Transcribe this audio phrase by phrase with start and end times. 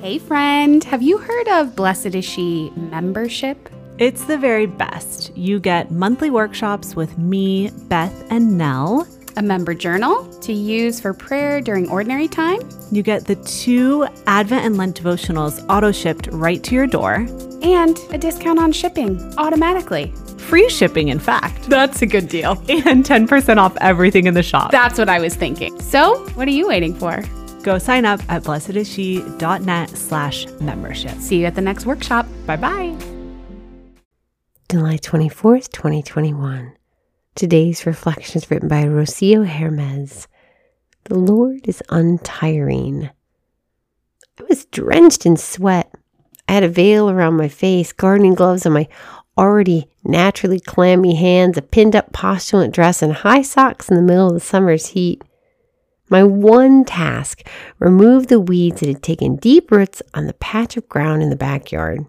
[0.00, 3.68] Hey, friend, have you heard of Blessed Is She membership?
[3.98, 5.36] It's the very best.
[5.36, 9.08] You get monthly workshops with me, Beth, and Nell.
[9.36, 12.60] A member journal to use for prayer during ordinary time.
[12.92, 17.26] You get the two Advent and Lent devotionals auto shipped right to your door.
[17.62, 20.14] And a discount on shipping automatically.
[20.38, 21.62] Free shipping, in fact.
[21.68, 22.52] That's a good deal.
[22.68, 24.70] And 10% off everything in the shop.
[24.70, 25.78] That's what I was thinking.
[25.80, 27.24] So, what are you waiting for?
[27.62, 31.18] Go sign up at blessedisshe.net slash membership.
[31.18, 32.26] See you at the next workshop.
[32.46, 32.96] Bye bye.
[34.70, 36.74] July 24th, 2021.
[37.34, 40.28] Today's reflection is written by Rocio Hermes.
[41.04, 43.08] The Lord is untiring.
[44.38, 45.90] I was drenched in sweat.
[46.48, 48.88] I had a veil around my face, gardening gloves on my
[49.38, 54.28] already naturally clammy hands, a pinned up postulant dress, and high socks in the middle
[54.28, 55.22] of the summer's heat.
[56.08, 57.46] My one task
[57.78, 61.36] remove the weeds that had taken deep roots on the patch of ground in the
[61.36, 62.06] backyard.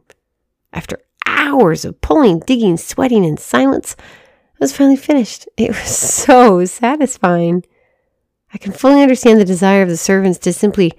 [0.72, 5.48] After hours of pulling, digging, sweating in silence, I was finally finished.
[5.58, 7.64] It was so satisfying.
[8.54, 10.94] I can fully understand the desire of the servants to simply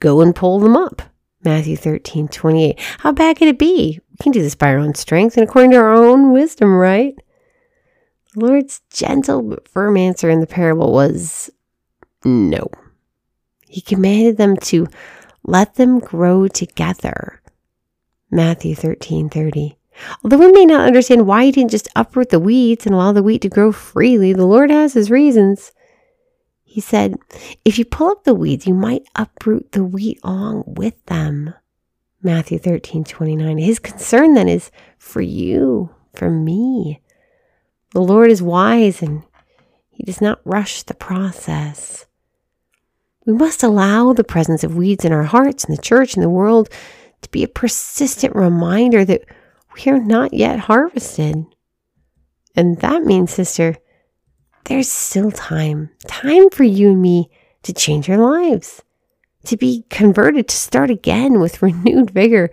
[0.00, 1.02] go and pull them up.
[1.42, 2.78] Matthew 13, 28.
[2.98, 3.98] How bad could it be?
[4.10, 7.14] We can do this by our own strength and according to our own wisdom, right?
[8.34, 11.50] The Lord's gentle but firm answer in the parable was
[12.24, 12.68] no.
[13.68, 14.86] He commanded them to
[15.44, 17.40] let them grow together.
[18.30, 19.76] Matthew 13, 30.
[20.24, 23.22] Although we may not understand why he didn't just uproot the weeds and allow the
[23.22, 25.72] wheat to grow freely, the Lord has his reasons.
[26.62, 27.16] He said,
[27.64, 31.54] If you pull up the weeds, you might uproot the wheat along with them.
[32.22, 33.58] Matthew 13, 29.
[33.58, 37.00] His concern then is for you, for me.
[37.92, 39.24] The Lord is wise and
[39.90, 42.06] he does not rush the process.
[43.30, 46.28] We must allow the presence of weeds in our hearts, in the church, in the
[46.28, 46.68] world,
[47.22, 49.22] to be a persistent reminder that
[49.76, 51.44] we are not yet harvested.
[52.56, 53.76] And that means, sister,
[54.64, 57.30] there's still time, time for you and me
[57.62, 58.82] to change our lives,
[59.44, 62.50] to be converted, to start again with renewed vigor,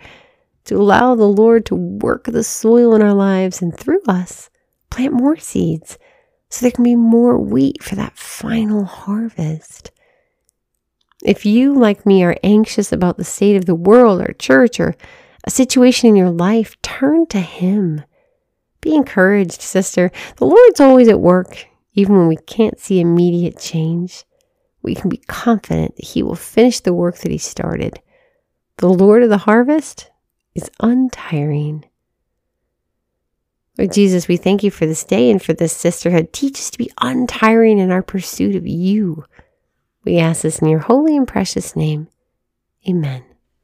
[0.66, 4.52] to allow the Lord to work the soil in our lives and through us
[4.92, 5.98] plant more seeds
[6.52, 9.90] so there can be more wheat for that final harvest.
[11.28, 14.96] If you, like me, are anxious about the state of the world or church or
[15.44, 18.02] a situation in your life, turn to Him.
[18.80, 20.10] Be encouraged, sister.
[20.38, 24.24] The Lord's always at work, even when we can't see immediate change.
[24.82, 28.02] We can be confident that He will finish the work that He started.
[28.78, 30.10] The Lord of the harvest
[30.56, 31.84] is untiring.
[33.78, 36.32] Lord Jesus, we thank you for this day and for this sisterhood.
[36.32, 39.26] Teach us to be untiring in our pursuit of you.
[40.08, 42.08] We ask this in your holy and precious name.
[42.88, 43.27] Amen.